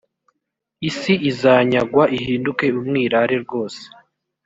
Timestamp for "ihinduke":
2.17-2.65